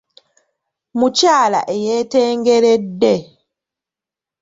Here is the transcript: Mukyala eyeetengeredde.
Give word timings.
Mukyala 0.99 1.59
eyeetengeredde. 1.73 3.13